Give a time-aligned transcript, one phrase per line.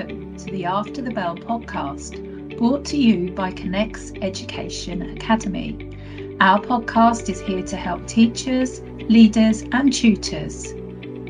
[0.00, 5.94] Welcome to the After the Bell podcast, brought to you by Connects Education Academy.
[6.40, 10.72] Our podcast is here to help teachers, leaders, and tutors.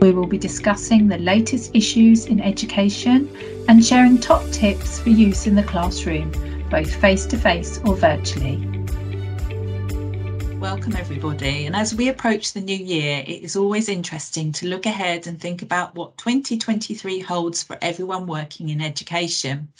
[0.00, 3.28] We will be discussing the latest issues in education
[3.66, 6.30] and sharing top tips for use in the classroom,
[6.70, 8.69] both face to face or virtually.
[10.72, 11.66] Welcome, everybody.
[11.66, 15.38] And as we approach the new year, it is always interesting to look ahead and
[15.38, 19.72] think about what 2023 holds for everyone working in education.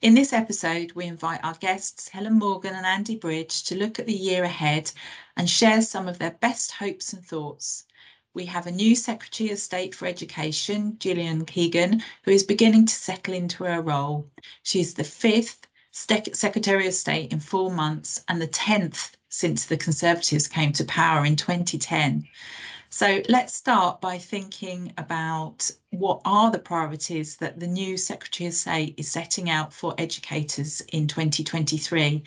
[0.00, 4.06] In this episode, we invite our guests, Helen Morgan and Andy Bridge, to look at
[4.06, 4.90] the year ahead
[5.36, 7.84] and share some of their best hopes and thoughts.
[8.32, 12.94] We have a new Secretary of State for Education, Gillian Keegan, who is beginning to
[12.94, 14.26] settle into her role.
[14.62, 20.46] She's the fifth Secretary of State in four months and the 10th since the Conservatives
[20.46, 22.24] came to power in 2010.
[22.88, 28.54] So let's start by thinking about what are the priorities that the new Secretary of
[28.54, 32.22] State is setting out for educators in 2023.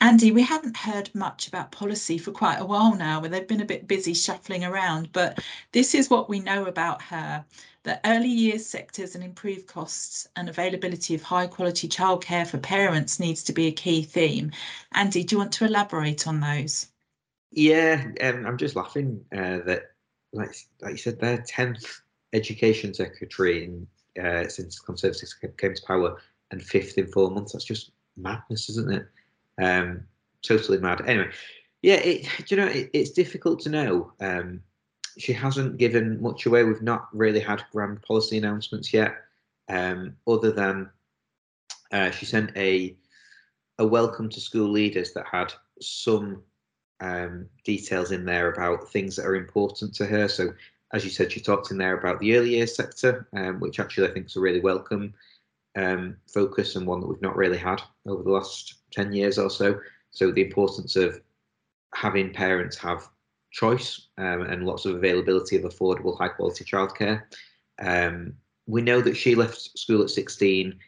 [0.00, 3.60] Andy, we haven't heard much about policy for quite a while now, where they've been
[3.60, 5.38] a bit busy shuffling around, but
[5.72, 7.44] this is what we know about her
[7.84, 13.18] that early years sectors and improved costs and availability of high quality childcare for parents
[13.18, 14.50] needs to be a key theme.
[14.92, 16.88] Andy, do you want to elaborate on those?
[17.52, 19.92] Yeah, um, I'm just laughing uh, that,
[20.32, 22.00] like, like you said, their 10th
[22.32, 23.86] education secretary in,
[24.22, 26.18] uh, since Conservatives came to power
[26.50, 27.52] and fifth in four months.
[27.52, 29.06] That's just madness, isn't it?
[29.60, 30.04] Um,
[30.42, 31.02] totally mad.
[31.06, 31.30] Anyway,
[31.82, 34.12] yeah, it, you know, it, it's difficult to know.
[34.20, 34.62] Um,
[35.18, 36.64] she hasn't given much away.
[36.64, 39.14] We've not really had grand policy announcements yet,
[39.68, 40.90] um, other than
[41.92, 42.96] uh, she sent a
[43.78, 46.42] a welcome to school leaders that had some
[47.00, 50.28] um, details in there about things that are important to her.
[50.28, 50.52] So,
[50.92, 54.08] as you said, she talked in there about the early years sector, um, which actually
[54.08, 55.14] I think is a really welcome
[55.76, 59.48] um, focus and one that we've not really had over the last 10 years or
[59.48, 59.80] so.
[60.10, 61.18] So, the importance of
[61.94, 63.08] having parents have
[63.50, 67.22] choice um, and lots of availability of affordable, high quality childcare.
[67.80, 68.34] Um,
[68.66, 70.78] we know that she left school at 16.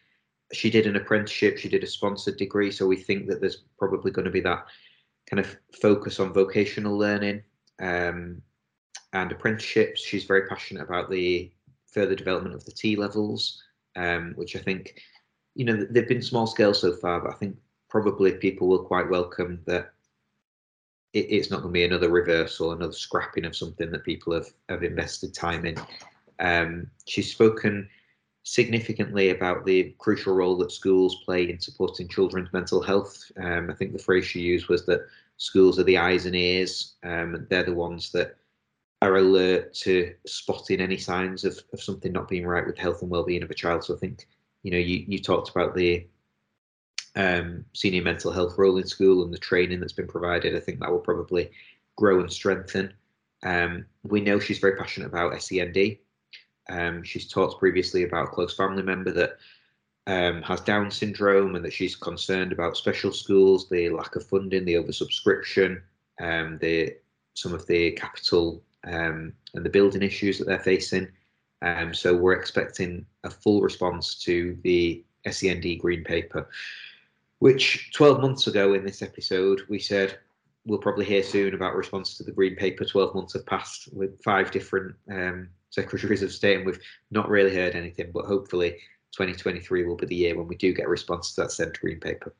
[0.53, 2.71] She did an apprenticeship, she did a sponsored degree.
[2.71, 4.67] So we think that there's probably going to be that
[5.29, 7.43] kind of focus on vocational learning
[7.81, 8.43] um,
[9.13, 10.05] and apprenticeships.
[10.05, 11.51] She's very passionate about the
[11.91, 13.63] further development of the T levels,
[13.97, 15.01] um, which I think,
[15.55, 17.57] you know, they've been small scale so far, but I think
[17.89, 19.92] probably people will quite welcome that
[21.13, 24.49] it, it's not going to be another reversal, another scrapping of something that people have,
[24.69, 25.77] have invested time in.
[26.39, 27.89] Um, she's spoken
[28.45, 33.31] significantly about the crucial role that schools play in supporting children's mental health.
[33.37, 35.07] Um, I think the phrase she used was that
[35.37, 38.37] schools are the eyes and ears, um, they're the ones that
[39.01, 43.11] are alert to spotting any signs of, of something not being right with health and
[43.11, 43.83] well-being of a child.
[43.83, 44.29] So I think,
[44.63, 46.07] you know, you, you talked about the
[47.15, 50.81] um, senior mental health role in school and the training that's been provided, I think
[50.81, 51.51] that will probably
[51.97, 52.93] grow and strengthen.
[53.43, 55.99] Um, we know she's very passionate about SEND.
[56.71, 59.37] Um, she's talked previously about a close family member that
[60.07, 64.65] um, has Down syndrome and that she's concerned about special schools, the lack of funding,
[64.65, 65.81] the oversubscription,
[66.21, 66.97] um, the
[67.35, 71.09] some of the capital um, and the building issues that they're facing.
[71.93, 76.49] So we're expecting a full response to the SEND green paper
[77.43, 80.17] which 12 months ago in this episode we said
[80.65, 82.85] we'll probably hear soon about response to the green paper.
[82.85, 86.79] 12 months have passed with five different um, secretaries of state and we've
[87.11, 88.71] not really heard anything but hopefully
[89.11, 91.99] 2023 will be the year when we do get a response to that SEND green
[91.99, 92.33] paper.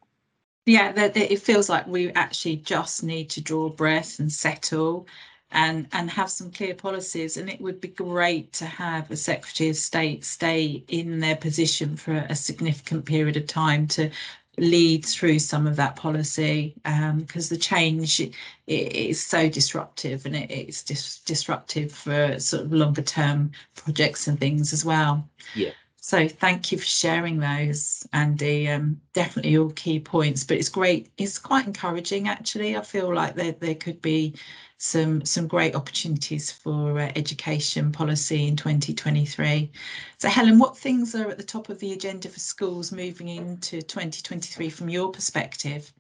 [0.67, 5.09] Yeah that, it feels like we actually just need to draw breath and settle
[5.51, 7.37] and and have some clear policies.
[7.37, 11.97] And it would be great to have a secretary of state stay in their position
[11.97, 14.11] for a significant period of time to
[14.59, 18.35] lead through some of that policy because um, the change it,
[18.67, 24.29] it is so disruptive and it, it's dis- disruptive for sort of longer term projects
[24.29, 25.29] and things as well.
[25.55, 25.71] Yeah.
[26.05, 28.69] So thank you for sharing those, Andy.
[28.69, 31.13] Um, definitely all key points, but it's great.
[31.17, 32.77] It's quite encouraging, actually.
[32.77, 34.35] I feel like there there could be
[34.83, 39.71] some some great opportunities for uh, education policy in 2023.
[40.19, 43.81] So Helen, what things are at the top of the agenda for schools moving into
[43.81, 45.93] 2023 from your perspective?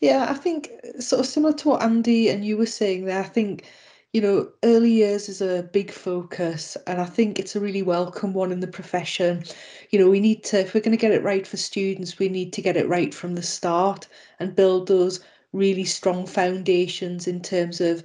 [0.00, 3.20] Yeah, I think sort of similar to what Andy and you were saying there.
[3.20, 3.70] I think
[4.12, 8.34] you know, early years is a big focus, and I think it's a really welcome
[8.34, 9.44] one in the profession.
[9.90, 12.28] You know, we need to, if we're going to get it right for students, we
[12.28, 14.08] need to get it right from the start
[14.38, 15.20] and build those
[15.52, 18.04] really strong foundations in terms of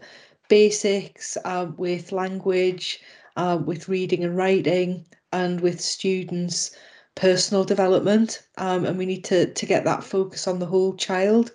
[0.49, 2.99] basics uh, with language,
[3.35, 6.75] uh, with reading and writing, and with students
[7.15, 11.51] personal development, um, and we need to to get that focus on the whole child.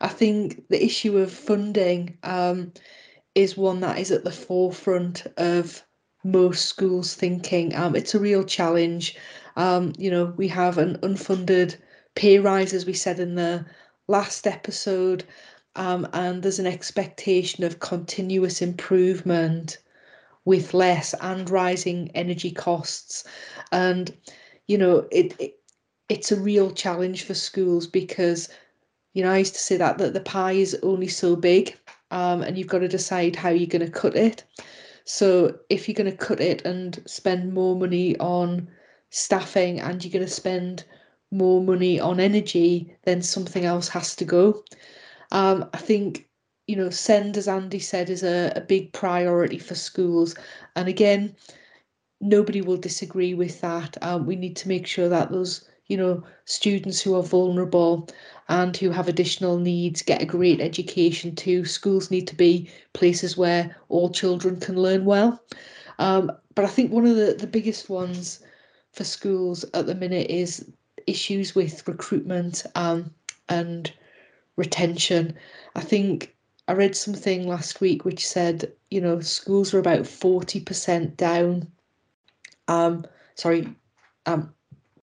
[0.00, 2.72] I think the issue of funding um,
[3.34, 5.82] is one that is at the forefront of
[6.22, 7.74] most schools thinking.
[7.74, 9.16] Um, it's a real challenge.
[9.56, 11.76] Um, you know, we have an unfunded
[12.14, 13.66] pay rise, as we said in the
[14.08, 15.24] last episode,
[15.76, 19.78] um, and there's an expectation of continuous improvement
[20.44, 23.24] with less and rising energy costs.
[23.72, 24.14] And,
[24.66, 25.58] you know, it, it
[26.08, 28.50] it's a real challenge for schools because,
[29.14, 31.76] you know, I used to say that that the pie is only so big,
[32.10, 34.44] um, and you've got to decide how you're going to cut it.
[35.06, 38.68] So if you're going to cut it and spend more money on
[39.10, 40.84] staffing and you're going to spend
[41.34, 44.64] more money on energy, then something else has to go.
[45.32, 46.28] Um, I think,
[46.66, 50.34] you know, SEND, as Andy said, is a, a big priority for schools.
[50.76, 51.34] And again,
[52.20, 53.96] nobody will disagree with that.
[54.02, 58.08] Um, we need to make sure that those, you know, students who are vulnerable
[58.48, 61.64] and who have additional needs get a great education too.
[61.64, 65.42] Schools need to be places where all children can learn well.
[65.98, 68.40] Um, but I think one of the, the biggest ones
[68.92, 70.70] for schools at the minute is
[71.06, 73.12] issues with recruitment um,
[73.48, 73.92] and
[74.56, 75.36] retention.
[75.74, 76.34] I think
[76.68, 81.70] I read something last week which said, you know, schools are about 40% down.
[82.68, 83.68] Um, sorry,
[84.26, 84.54] um,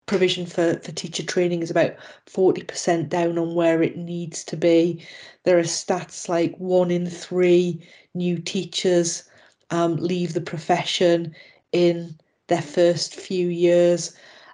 [0.06, 1.94] provision for, for teacher training is about
[2.26, 5.05] 40% down on where it needs to be.
[5.44, 9.25] There are stats like one in three new teachers
[9.70, 11.35] um, leave the profession
[11.73, 12.19] in
[12.49, 14.12] their first few years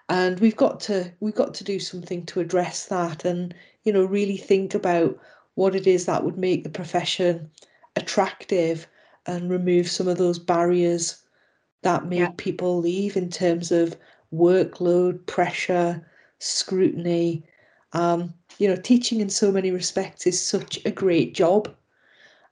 [0.08, 3.54] and we've got to we've got to do something to address that and
[3.84, 5.18] you know really think about
[5.54, 7.50] what it is that would make the profession
[7.96, 8.86] attractive
[9.26, 11.22] and remove some of those barriers
[11.82, 12.30] that make yeah.
[12.36, 13.96] people leave in terms of
[14.32, 16.06] workload pressure
[16.38, 17.42] scrutiny
[17.92, 21.74] um, you know teaching in so many respects is such a great job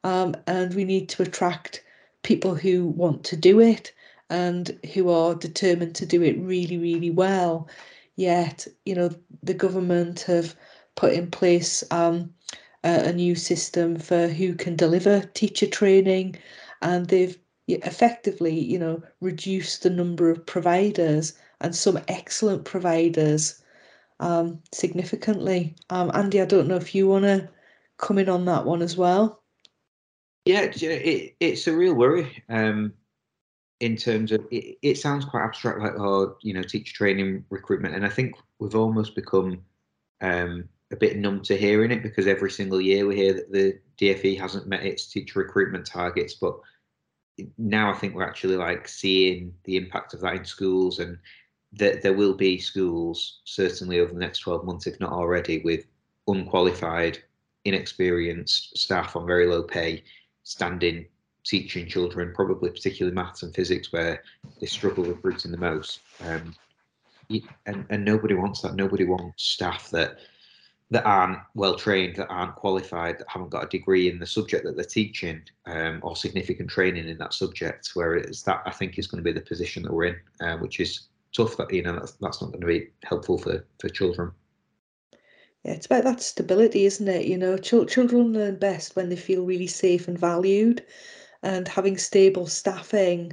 [0.03, 1.83] um, and we need to attract
[2.23, 3.93] people who want to do it
[4.35, 7.69] and who are determined to do it really, really well.
[8.17, 9.11] Yet, you know,
[9.45, 10.57] the government have
[10.97, 12.35] put in place um,
[12.83, 16.37] a, a new system for who can deliver teacher training,
[16.83, 17.39] and they've
[17.69, 23.63] effectively, you know, reduced the number of providers and some excellent providers
[24.19, 25.77] um, significantly.
[25.91, 27.49] Um, Andy, I don't know if you want to
[27.99, 29.43] come in on that one as well.
[30.45, 32.43] Yeah, it, it's a real worry.
[32.49, 32.93] Um,
[33.85, 37.95] in terms of it, it sounds quite abstract, like oh, you know, teacher training recruitment,
[37.95, 39.61] and I think we've almost become
[40.23, 43.79] um, a bit numb to hearing it because every single year we hear that the
[44.01, 46.59] DFE hasn't met its teacher recruitment targets, but
[47.59, 51.19] now I think we're actually like seeing the impact of that in schools, and
[51.75, 55.85] that there will be schools certainly over the next 12 months, if not already, with
[56.27, 57.19] unqualified,
[57.67, 60.03] inexperienced staff on very low pay
[60.43, 61.05] standing
[61.45, 64.23] teaching children, probably particularly maths and physics, where
[64.61, 66.01] they struggle with recruiting the most.
[66.27, 66.55] Um,
[67.67, 68.75] and, and nobody wants that.
[68.75, 70.19] Nobody wants staff that
[70.91, 74.65] that aren't well trained, that aren't qualified, that haven't got a degree in the subject
[74.65, 77.91] that they're teaching, um, or significant training in that subject.
[77.95, 80.81] Whereas that I think is going to be the position that we're in, uh, which
[80.81, 81.57] is tough.
[81.57, 84.33] That you know that's, that's not going to be helpful for for children.
[85.65, 87.27] Yeah, it's about that stability, isn't it?
[87.27, 90.85] You know, ch- children learn best when they feel really safe and valued
[91.45, 93.33] and having stable staffing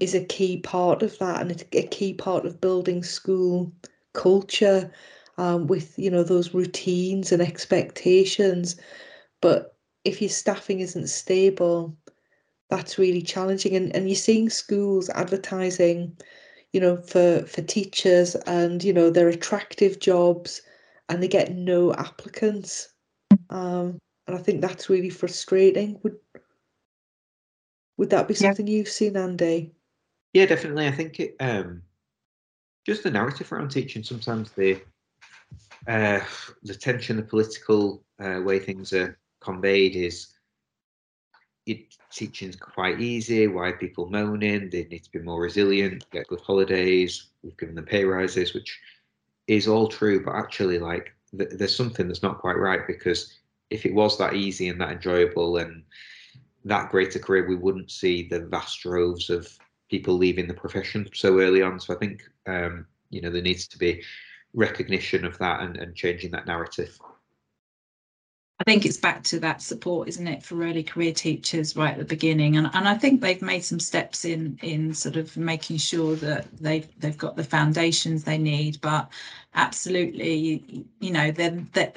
[0.00, 3.72] is a key part of that and it's a key part of building school
[4.12, 4.90] culture
[5.38, 8.76] um, with you know those routines and expectations.
[9.40, 11.96] But if your staffing isn't stable
[12.68, 16.16] that's really challenging and, and you're seeing schools advertising
[16.72, 20.62] you know for for teachers and you know they're attractive jobs
[21.08, 22.92] and they get no applicants.
[23.50, 26.16] Um, and i think that's really frustrating would
[28.00, 28.78] would that be something yeah.
[28.78, 29.72] you've seen, Andy?
[30.32, 30.86] Yeah, definitely.
[30.86, 31.82] I think it, um,
[32.86, 34.02] just the narrative around teaching.
[34.02, 34.80] Sometimes the
[35.86, 36.20] uh,
[36.62, 40.28] the tension, the political uh, way things are conveyed is
[41.66, 43.46] it, teaching's quite easy.
[43.48, 44.70] Why people moaning?
[44.70, 47.26] They need to be more resilient, get good holidays.
[47.42, 48.80] We've given them pay rises, which
[49.46, 50.24] is all true.
[50.24, 53.34] But actually, like th- there's something that's not quite right because
[53.68, 55.82] if it was that easy and that enjoyable and
[56.64, 59.48] that greater career, we wouldn't see the vast droves of
[59.90, 61.80] people leaving the profession so early on.
[61.80, 64.02] So I think um, you know there needs to be
[64.54, 66.98] recognition of that and, and changing that narrative.
[68.60, 71.98] I think it's back to that support, isn't it, for early career teachers right at
[71.98, 75.78] the beginning, and and I think they've made some steps in in sort of making
[75.78, 78.78] sure that they've they've got the foundations they need.
[78.82, 79.10] But
[79.54, 81.96] absolutely, you, know, then that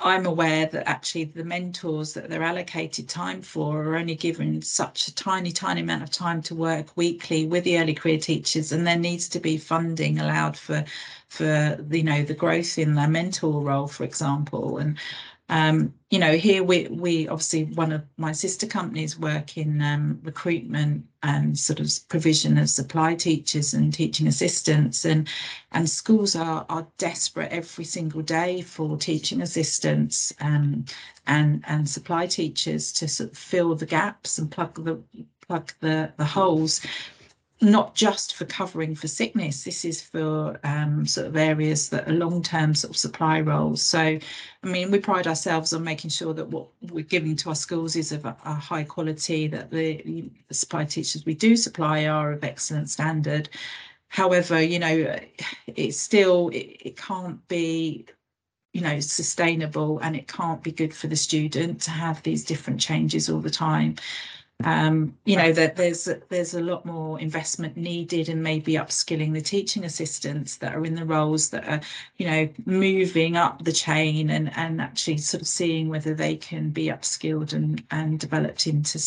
[0.00, 5.08] I'm aware that actually the mentors that they're allocated time for are only given such
[5.08, 8.86] a tiny, tiny amount of time to work weekly with the early career teachers, and
[8.86, 10.84] there needs to be funding allowed for
[11.28, 14.98] for you know the growth in their mentor role, for example, and
[15.50, 20.20] um, you know, here we we obviously one of my sister companies work in um,
[20.22, 25.28] recruitment and sort of provision of supply teachers and teaching assistants, and
[25.72, 30.84] and schools are are desperate every single day for teaching assistants um,
[31.26, 35.02] and and supply teachers to sort of fill the gaps and plug the
[35.46, 36.80] plug the the holes
[37.60, 39.64] not just for covering for sickness.
[39.64, 43.82] This is for um, sort of areas that are long-term sort of supply roles.
[43.82, 47.56] So, I mean, we pride ourselves on making sure that what we're giving to our
[47.56, 52.06] schools is of a, a high quality, that the, the supply teachers we do supply
[52.06, 53.48] are of excellent standard.
[54.06, 55.18] However, you know,
[55.66, 58.06] it's still, it, it can't be
[58.74, 62.78] you know sustainable and it can't be good for the student to have these different
[62.78, 63.96] changes all the time
[64.64, 69.40] um, you know that there's there's a lot more investment needed and maybe upskilling the
[69.40, 71.80] teaching assistants that are in the roles that are
[72.16, 76.70] you know moving up the chain and and actually sort of seeing whether they can
[76.70, 78.98] be upskilled and and developed into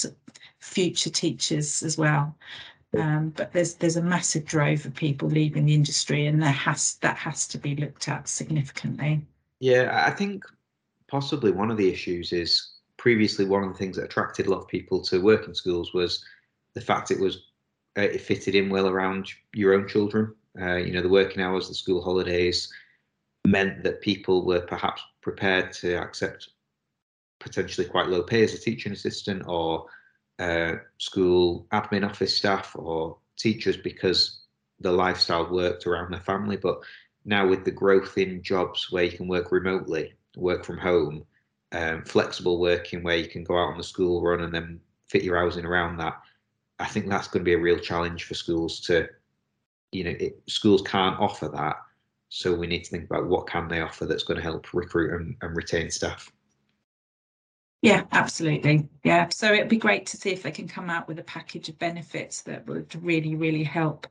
[0.59, 2.33] future teachers as well.
[2.97, 6.95] Um, but there's there's a massive drove of people leaving the industry and there has
[7.01, 9.21] that has to be looked at significantly.
[9.59, 10.43] Yeah i think
[11.07, 12.70] possibly one of the issues is
[13.01, 16.23] previously one of the things that attracted a lot of people to working schools was
[16.75, 17.47] the fact it was
[17.97, 20.35] uh, it fitted in well around your own children.
[20.61, 22.71] Uh, you know, the working hours, the school holidays
[23.47, 26.49] meant that people were perhaps prepared to accept
[27.39, 29.87] potentially quite low pay as a teaching assistant or
[30.37, 34.41] uh, school admin office staff or teachers because
[34.79, 36.55] the lifestyle worked around their family.
[36.55, 36.77] But
[37.25, 41.25] now with the growth in jobs where you can work remotely, work from home,
[41.71, 45.23] um, flexible working where you can go out on the school run and then fit
[45.23, 46.21] your hours in around that.
[46.79, 49.07] I think that's going to be a real challenge for schools to,
[49.91, 51.77] you know, it, schools can't offer that.
[52.29, 55.13] So we need to think about what can they offer that's going to help recruit
[55.19, 56.31] and, and retain staff.
[57.81, 58.87] Yeah, absolutely.
[59.03, 59.29] Yeah.
[59.29, 61.79] So it'd be great to see if they can come out with a package of
[61.79, 64.05] benefits that would really, really help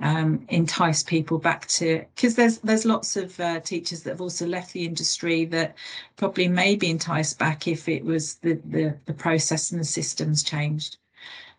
[0.00, 4.46] um, entice people back to because there's there's lots of uh, teachers that have also
[4.46, 5.76] left the industry that
[6.16, 10.42] probably may be enticed back if it was the the, the process and the systems
[10.42, 10.96] changed.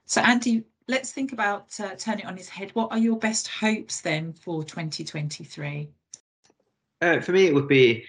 [0.06, 2.72] So Andy, let's think about uh, turn it on his head.
[2.74, 5.90] What are your best hopes then for 2023?
[7.02, 8.04] Uh, for me, it would be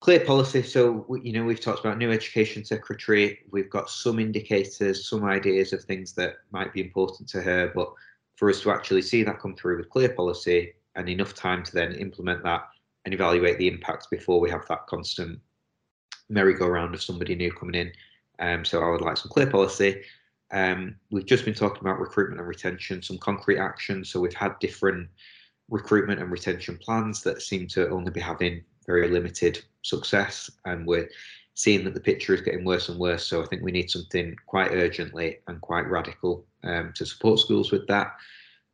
[0.00, 0.62] clear policy.
[0.62, 3.40] So, you know, we've talked about new education secretary.
[3.50, 7.72] We've got some indicators, some ideas of things that might be important to her.
[7.74, 7.92] But
[8.36, 11.72] for us to actually see that come through with clear policy and enough time to
[11.72, 12.68] then implement that
[13.04, 15.40] and evaluate the impacts before we have that constant
[16.28, 17.92] merry-go-round of somebody new coming in.
[18.38, 20.02] Um, so I would like some clear policy.
[20.52, 24.04] Um, we've just been talking about recruitment and retention, some concrete action.
[24.04, 25.08] So we've had different
[25.68, 31.08] recruitment and retention plans that seem to only be having very limited success, and we're
[31.54, 33.26] seeing that the picture is getting worse and worse.
[33.26, 37.72] So I think we need something quite urgently and quite radical um, to support schools
[37.72, 38.14] with that.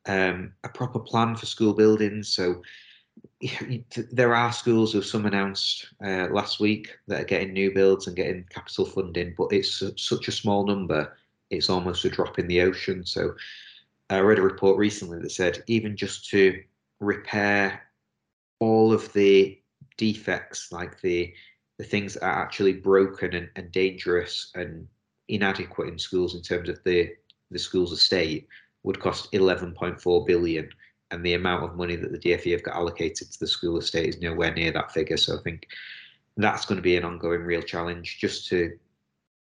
[0.06, 2.28] Um, a proper plan for school buildings.
[2.28, 2.62] So
[4.12, 8.16] there are schools who some announced uh, last week that are getting new builds and
[8.16, 11.16] getting capital funding, but it's such a small number,
[11.50, 13.06] it's almost a drop in the ocean.
[13.06, 13.34] So
[14.10, 16.62] I read a report recently that said even just to
[17.00, 17.82] repair
[18.60, 19.58] all of the
[19.96, 21.32] defects, like the
[21.78, 24.86] the things that are actually broken and, and dangerous and
[25.28, 27.10] inadequate in schools in terms of the
[27.50, 28.48] the school's estate,
[28.82, 30.68] would cost 11.4 billion,
[31.10, 34.08] and the amount of money that the DFE have got allocated to the school estate
[34.08, 35.16] is nowhere near that figure.
[35.16, 35.68] So I think
[36.36, 38.78] that's going to be an ongoing real challenge just to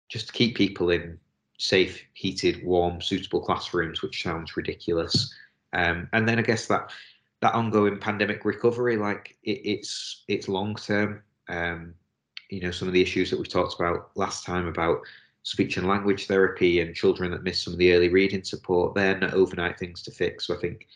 [0.09, 1.17] just to keep people in
[1.57, 5.33] safe, heated, warm, suitable classrooms, which sounds ridiculous.
[5.73, 6.91] Um, and then I guess that
[7.41, 11.23] that ongoing pandemic recovery, like it, it's it's long term.
[11.49, 11.93] Um,
[12.49, 14.99] you know, some of the issues that we talked about last time about
[15.43, 19.17] speech and language therapy and children that miss some of the early reading support, they're
[19.17, 20.47] not overnight things to fix.
[20.47, 20.87] So I think,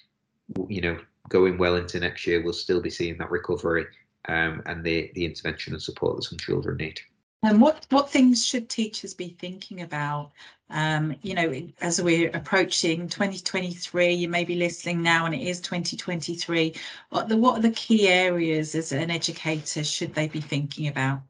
[0.68, 1.00] you know,
[1.30, 3.86] going well into next year, we'll still be seeing that recovery
[4.28, 7.00] um, and the the intervention and support that some children need.
[7.46, 10.32] And what what things should teachers be thinking about?
[10.72, 15.62] Um, you know, as we're approaching 2023, you may be listening now, and it is
[15.62, 16.74] 2023.
[17.10, 21.22] What the what are the key areas as an educator should they be thinking about?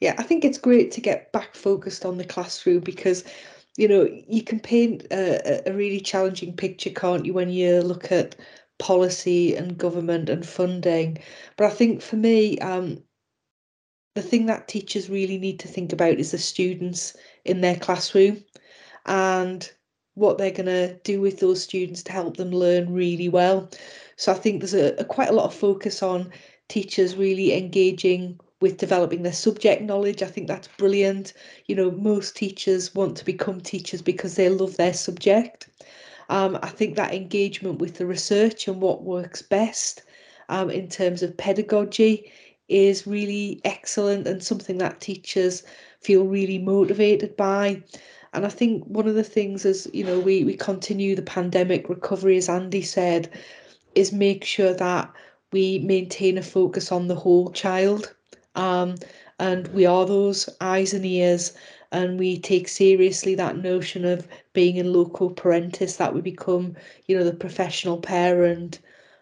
[0.00, 3.24] Yeah, I think it's great to get back focused on the classroom because
[3.76, 8.12] you know you can paint a, a really challenging picture can't you when you look
[8.12, 8.36] at
[8.78, 11.18] policy and government and funding
[11.56, 13.02] but i think for me um,
[14.14, 18.44] the thing that teachers really need to think about is the students in their classroom
[19.06, 19.72] and
[20.14, 23.70] what they're going to do with those students to help them learn really well.
[24.16, 26.30] So I think there's a, a, quite a lot of focus on
[26.68, 30.22] teachers really engaging with developing their subject knowledge.
[30.22, 31.32] I think that's brilliant.
[31.66, 35.68] You know, most teachers want to become teachers because they love their subject.
[36.28, 40.02] Um, I think that engagement with the research and what works best
[40.48, 42.30] um, in terms of pedagogy
[42.72, 45.62] is really excellent and something that teachers
[46.00, 47.82] feel really motivated by.
[48.32, 51.88] And I think one of the things as you know we we continue the pandemic
[51.88, 53.28] recovery, as Andy said,
[53.94, 55.12] is make sure that
[55.52, 58.14] we maintain a focus on the whole child.
[58.54, 58.96] Um,
[59.38, 61.52] and we are those eyes and ears
[61.90, 66.74] and we take seriously that notion of being in loco parentis that we become
[67.06, 68.78] you know the professional parent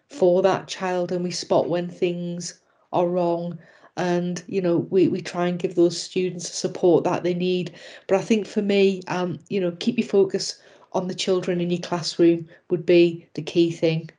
[0.07, 2.60] for that child and we spot when things
[2.91, 3.57] are wrong
[3.97, 7.73] and you know we, we try and give those students the support that they need
[8.07, 10.59] but i think for me um you know keep your focus
[10.93, 14.09] on the children in your classroom would be the key thing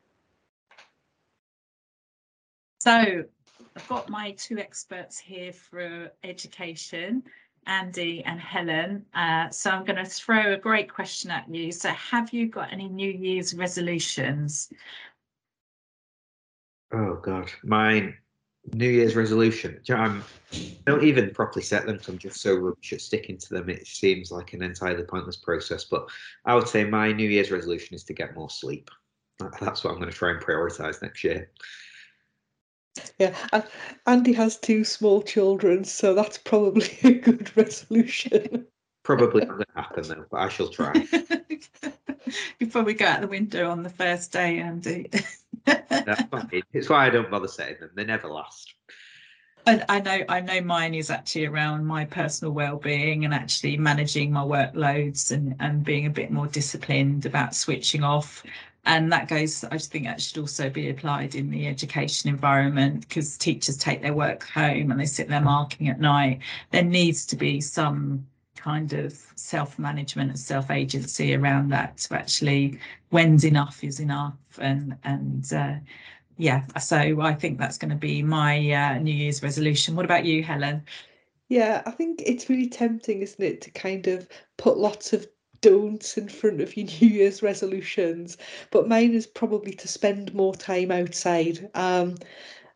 [2.80, 3.24] so
[3.76, 7.22] i've got my two experts here for education
[7.64, 9.06] Andy and Helen.
[9.14, 11.70] Uh, so I'm going to throw a great question at you.
[11.70, 14.72] So have you got any New Year's resolutions?
[16.92, 18.18] Oh God, mine
[18.72, 19.80] New Year's resolution.
[19.90, 20.20] I
[20.86, 23.68] don't even properly set them because I'm just so rubbish at sticking to them.
[23.68, 25.84] It seems like an entirely pointless process.
[25.84, 26.08] But
[26.44, 28.90] I would say my New Year's resolution is to get more sleep.
[29.60, 31.50] That's what I'm going to try and prioritize next year.
[33.18, 33.34] Yeah,
[34.06, 38.66] Andy has two small children, so that's probably a good resolution.
[39.02, 40.92] Probably not going to happen though, but I shall try.
[42.58, 45.10] you probably go out the window on the first day, Andy.
[46.72, 47.90] It's why I don't bother setting them.
[47.94, 48.74] They never last.
[49.64, 54.32] And I know I know mine is actually around my personal well-being and actually managing
[54.32, 58.42] my workloads and, and being a bit more disciplined about switching off.
[58.84, 63.38] And that goes, I think that should also be applied in the education environment because
[63.38, 66.40] teachers take their work home and they sit there marking at night.
[66.72, 68.26] There needs to be some
[68.62, 72.78] kind of self-management and self-agency around that to actually
[73.10, 75.74] when's enough is enough and and uh,
[76.38, 79.96] yeah so i think that's going to be my uh, new year's resolution.
[79.96, 80.82] What about you helen?
[81.48, 85.26] Yeah i think it's really tempting isn't it to kind of put lots of
[85.60, 88.36] don'ts in front of your new year's resolutions
[88.70, 91.68] but mine is probably to spend more time outside.
[91.74, 92.16] Um,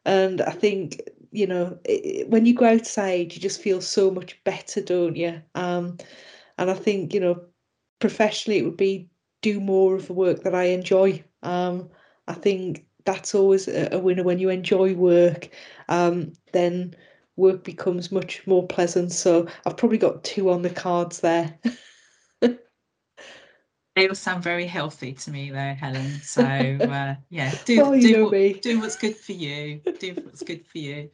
[0.04, 4.42] and i think you know, it, when you go outside, you just feel so much
[4.44, 5.42] better, don't you?
[5.54, 5.98] Um,
[6.58, 7.44] and I think, you know,
[7.98, 9.10] professionally, it would be
[9.42, 11.24] do more of the work that I enjoy.
[11.42, 11.90] Um,
[12.28, 15.48] I think that's always a, a winner when you enjoy work.
[15.88, 16.94] Um, then
[17.36, 19.12] work becomes much more pleasant.
[19.12, 21.58] So I've probably got two on the cards there.
[23.96, 26.20] They all sound very healthy to me, though, Helen.
[26.22, 29.80] So uh, yeah, do well, do, what, do what's good for you.
[29.98, 31.10] Do what's good for you.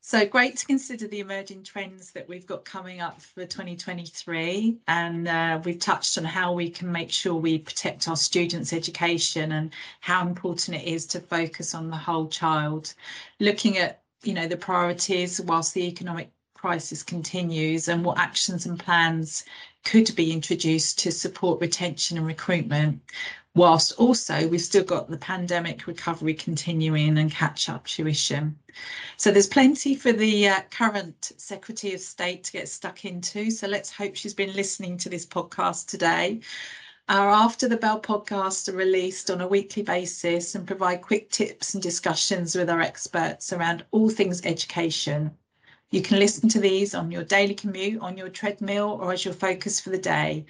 [0.00, 4.78] So great to consider the emerging trends that we've got coming up for 2023.
[4.88, 9.52] And uh, we've touched on how we can make sure we protect our students' education
[9.52, 12.94] and how important it is to focus on the whole child.
[13.38, 18.78] Looking at, you know, the priorities whilst the economic crisis continues and what actions and
[18.78, 19.44] plans
[19.84, 23.00] could be introduced to support retention and recruitment,
[23.54, 28.58] whilst also we've still got the pandemic recovery continuing and catch up tuition.
[29.16, 33.50] So there's plenty for the uh, current Secretary of State to get stuck into.
[33.50, 36.40] So let's hope she's been listening to this podcast today.
[37.08, 41.72] Our After the Bell podcasts are released on a weekly basis and provide quick tips
[41.72, 45.30] and discussions with our experts around all things education
[45.90, 49.34] you can listen to these on your daily commute, on your treadmill, or as your
[49.34, 50.44] focus for the day.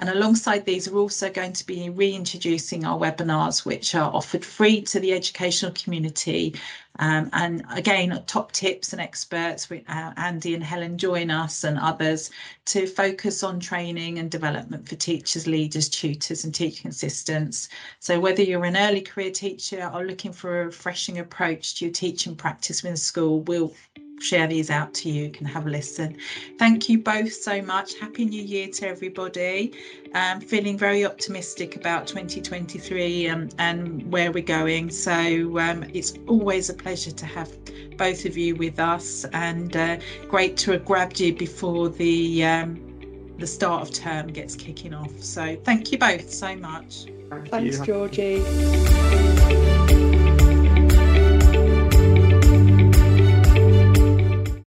[0.00, 4.80] And alongside these, we're also going to be reintroducing our webinars, which are offered free
[4.82, 6.54] to the educational community.
[6.98, 12.30] Um, and again, top tips and experts, uh, Andy and Helen join us and others
[12.64, 17.68] to focus on training and development for teachers, leaders, tutors and teaching assistants.
[17.98, 21.92] So whether you're an early career teacher or looking for a refreshing approach to your
[21.92, 23.74] teaching practice within school, we'll
[24.20, 25.24] share these out to you.
[25.24, 26.16] You can have a listen.
[26.58, 27.98] Thank you both so much.
[27.98, 29.72] Happy New Year to everybody.
[30.14, 34.90] Um, feeling very optimistic about 2023 um, and where we're going.
[34.90, 37.50] So um, it's always a pleasure to have
[37.96, 42.86] both of you with us and uh, great to have grabbed you before the um,
[43.38, 45.22] the start of term gets kicking off.
[45.22, 47.06] So thank you both so much.
[47.30, 47.84] Thank Thanks, you.
[47.86, 48.40] Georgie.